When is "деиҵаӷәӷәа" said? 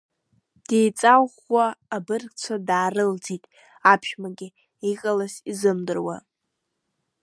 0.67-1.65